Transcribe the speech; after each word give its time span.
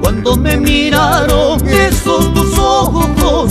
Cuando 0.00 0.36
me 0.36 0.56
miraron 0.56 1.66
esos 1.68 2.34
tus 2.34 2.49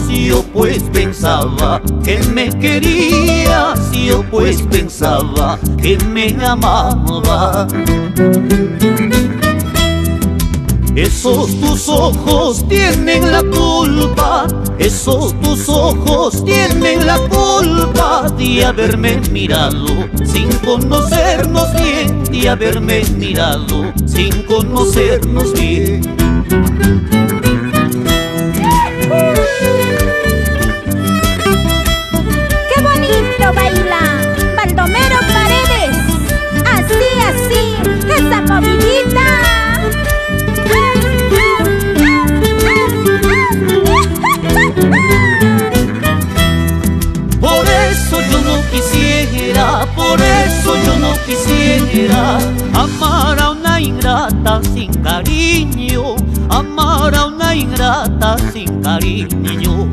yo 0.10 0.44
pues 0.54 0.84
pensaba 0.92 1.82
que 2.04 2.20
me 2.34 2.50
querías, 2.50 3.92
yo 3.92 4.24
pues 4.30 4.62
pensaba 4.64 5.60
que 5.82 5.98
me 6.06 6.36
amaba. 6.44 7.68
Esos 10.96 11.58
tus 11.62 11.88
ojos 11.88 12.68
tienen 12.68 13.32
la 13.32 13.42
culpa, 13.44 14.48
esos 14.80 15.40
tus 15.40 15.70
ojos 15.70 16.44
tienen 16.44 17.06
la 17.06 17.18
culpa 17.30 18.28
de 18.38 18.66
haberme 18.66 19.22
mirado 19.32 19.86
sin 20.26 20.50
conocernos 20.66 21.68
bien, 21.76 22.24
de 22.26 22.50
haberme 22.50 23.04
mirado 23.18 23.94
sin 24.06 24.44
conocernos 24.44 25.54
bien. 25.54 26.02
Por 49.96 50.20
eso 50.22 50.76
yo 50.86 51.00
no 51.00 51.14
quisiera 51.26 52.38
amar 52.74 53.40
a 53.40 53.52
una 53.52 53.80
ingrata 53.80 54.62
sin 54.74 54.94
cariño, 55.02 56.16
amar 56.50 57.16
a 57.16 57.26
una 57.26 57.56
ingrata 57.56 58.36
sin 58.52 58.82
cariño. 58.82 59.90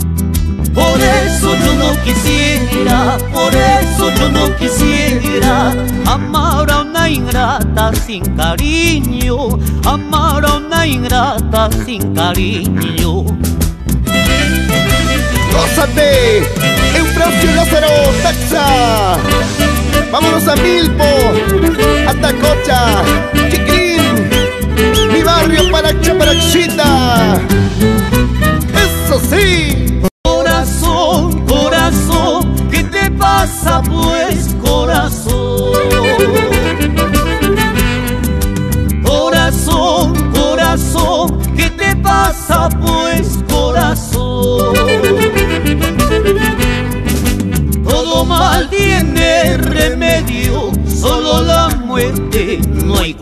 Por 0.74 1.00
eso 1.00 1.56
yo 1.64 1.74
no 1.74 2.02
quisiera, 2.04 3.16
por 3.32 3.54
eso 3.54 4.10
yo 4.18 4.30
no 4.30 4.54
quisiera 4.56 5.72
amar 6.06 6.70
a 6.70 6.82
una 6.82 7.08
ingrata 7.08 7.94
sin 7.94 8.22
cariño, 8.36 9.58
amar 9.86 10.44
a 10.44 10.56
una 10.56 10.86
ingrata 10.86 11.70
sin 11.84 12.14
cariño. 12.14 13.24
¡Gózate! 15.52 16.42
Eufrasio 16.94 17.54
Lázaro, 17.54 17.88
Taxa. 18.22 19.65
Vámonos 20.10 20.48
a 20.48 20.56
Milpo, 20.56 21.04
a 22.08 22.14
Tacocha, 22.14 23.02
Chiquín, 23.50 25.10
mi 25.12 25.22
barrio 25.22 25.70
para 25.70 25.98
Chaparachita. 26.00 27.40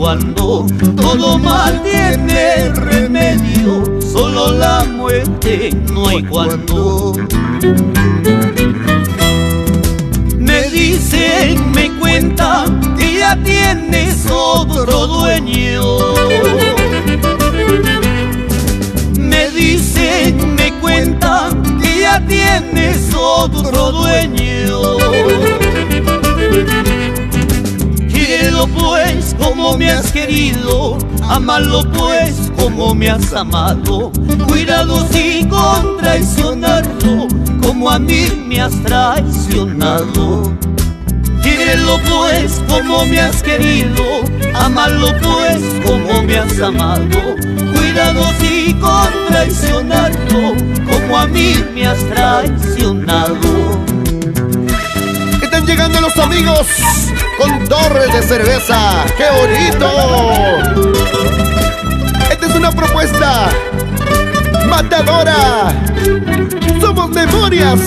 Cuando. 0.05 0.67
Todo 0.97 1.39
mal 1.39 1.83
tiene 1.83 2.69
remedio, 2.75 4.03
solo 4.03 4.53
la 4.53 4.85
muerte 4.85 5.71
no 5.91 6.09
hay 6.09 6.23
cuando. 6.25 7.15
Me 10.37 10.69
dicen, 10.69 11.73
me 11.73 11.91
cuentan 11.99 12.97
que 12.99 13.21
ya 13.21 13.35
tienes 13.43 14.27
otro 14.31 15.07
dueño. 15.07 16.04
Querido, 30.27 30.97
amarlo 31.29 31.83
pues 31.93 32.51
como 32.57 32.95
me 32.95 33.11
has 33.11 33.33
amado. 33.35 34.11
Cuidado 34.49 35.07
sin 35.11 35.49
con 35.49 35.99
traicionarlo, 35.99 37.29
como 37.63 37.91
a 37.91 37.99
mí 37.99 38.29
me 38.47 38.61
has 38.61 38.75
traicionado. 38.83 40.53
Quírelo 41.43 42.01
pues 42.09 42.63
como 42.69 43.05
me 43.05 43.21
has 43.21 43.43
querido, 43.43 44.03
amarlo 44.55 45.09
pues 45.21 45.63
como 45.85 46.23
me 46.23 46.39
has 46.39 46.59
amado. 46.59 47.37
Cuidado 47.75 48.23
si 48.41 48.75
con 48.75 49.11
traicionarlo, 49.29 50.55
como 50.91 51.19
a 51.19 51.27
mí 51.27 51.55
me 51.75 51.87
has 51.87 51.99
traicionado. 52.09 53.75
Están 55.65 55.79
llegando 55.79 56.01
los 56.03 56.19
amigos 56.19 56.67
con 57.39 57.67
torres 57.67 58.13
de 58.13 58.23
cerveza. 58.23 59.07
¡Qué 59.17 59.25
bonito! 59.41 59.89
Esta 62.31 62.47
es 62.47 62.55
una 62.55 62.71
propuesta 62.71 63.49
matadora. 64.69 65.73
Somos 66.83 67.09
memorias. 67.09 67.81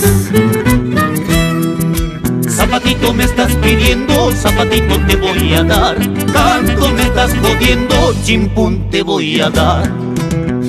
Zapatito 2.49 3.13
me 3.13 3.25
estás 3.25 3.53
pidiendo, 3.57 4.31
zapatito 4.31 4.99
te 5.05 5.15
voy 5.15 5.53
a 5.53 5.63
dar. 5.63 5.97
Tanto 6.33 6.89
me 6.93 7.03
estás 7.03 7.31
jodiendo, 7.35 8.15
chimpún 8.23 8.89
te 8.89 9.03
voy 9.03 9.39
a 9.39 9.51
dar. 9.51 10.06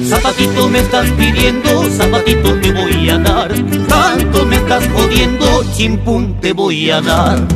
Zapatito 0.09 0.71
me 0.71 0.79
estás 0.79 1.11
pidiendo, 1.11 1.85
zapatito 1.91 2.59
te 2.61 2.73
voy 2.73 3.11
a 3.11 3.19
dar. 3.19 3.53
Tanto 3.87 4.47
me 4.47 4.57
estás 4.57 4.89
jodiendo, 4.89 5.63
chimpún 5.77 6.41
te 6.41 6.55
voy 6.55 6.91
a 6.91 7.03
dar. 7.03 7.47